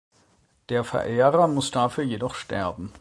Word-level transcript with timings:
Der 0.69 0.83
Verehrer 0.83 1.47
muss 1.47 1.69
dafür 1.69 2.03
jedoch 2.03 2.33
sterben. 2.33 2.91